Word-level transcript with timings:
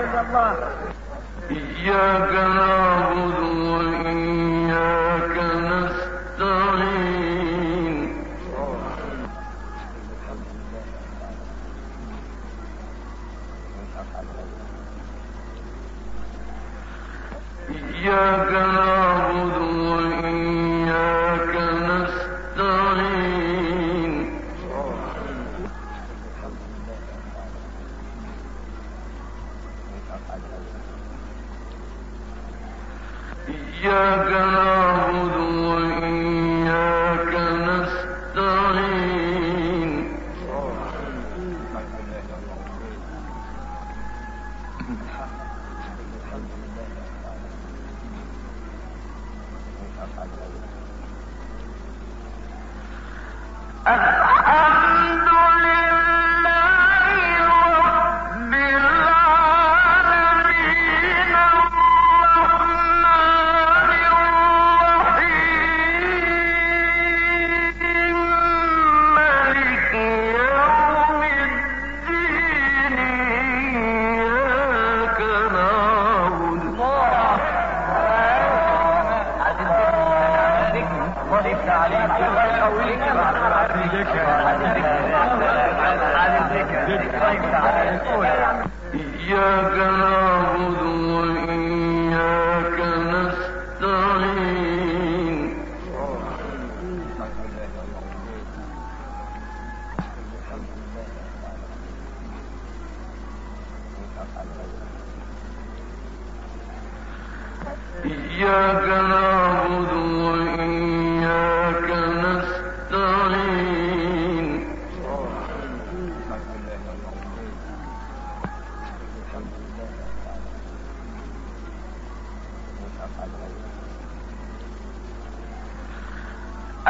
الا 0.00 0.20
الله 0.20 0.54
إياك 1.50 2.32
نعبد 2.32 3.89
إياك 88.94 89.74
نعبد 89.76 90.82
وإياك 91.12 92.78
نستعين 93.80 94.60
إياك 108.04 108.84
نعبد 108.88 109.49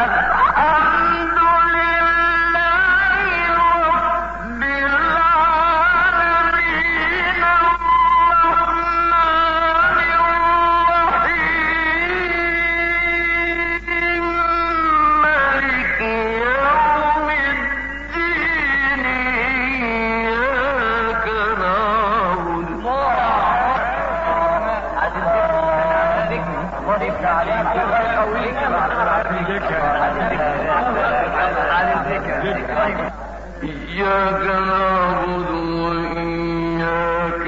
And... 0.00 0.50
إياك 33.63 34.43
نعبد 34.47 35.51
وإياك 35.81 37.47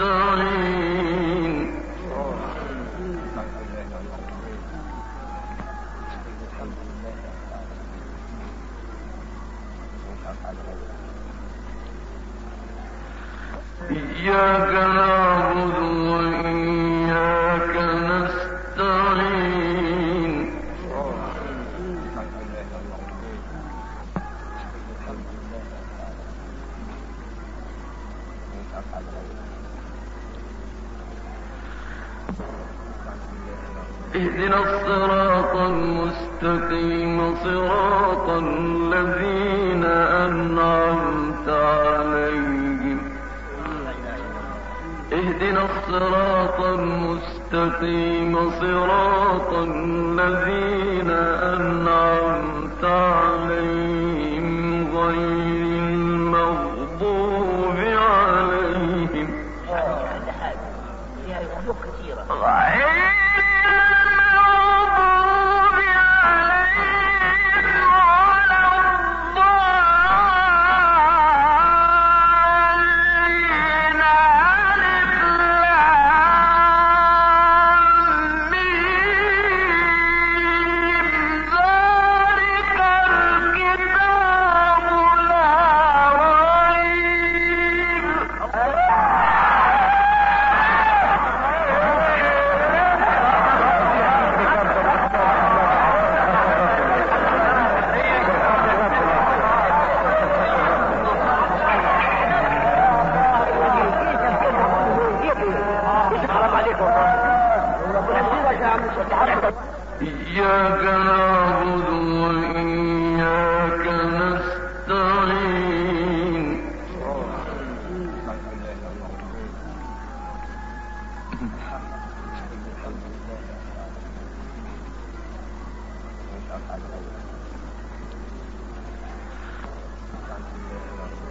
نستعين 0.00 1.56
إياك 13.90 14.70
نعبد 14.70 16.09
اهدنا 34.14 34.58
الصراط 34.62 35.54
المستقيم 35.56 37.34
صراط 37.44 38.28
الذين 38.30 39.84
أنعمت 40.24 41.48
عليهم. 41.48 42.98
اهدنا 45.12 45.62
الصراط 45.64 46.60
المستقيم 46.60 48.32
صراط 48.50 49.52
الذين 49.52 51.10
أنعمت 51.54 52.84
عليهم. 52.84 53.79
right. 62.40 62.99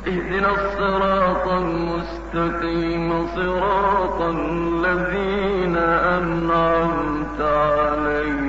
اهدنا 0.09 0.51
الصراط 0.51 1.47
المستقيم 1.47 3.27
صراط 3.35 4.21
الذين 4.21 5.77
أنعمت 6.17 7.41
عليهم. 7.41 8.48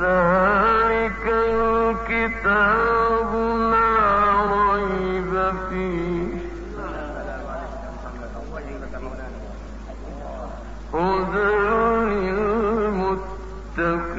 ذلك 0.00 1.24
الكتاب 2.06 3.32
لا 3.72 3.90
ريب 4.72 5.32
فيه. 5.70 6.30
هدى 10.94 11.54
للمتقين. 13.76 14.10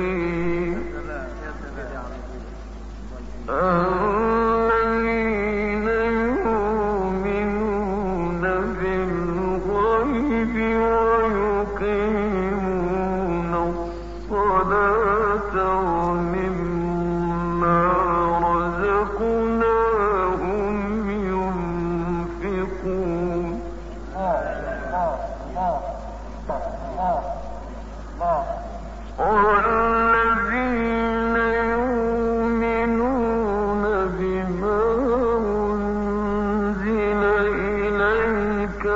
إليك 38.81 38.87